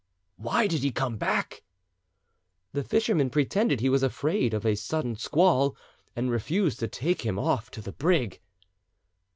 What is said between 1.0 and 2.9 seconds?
back?" "The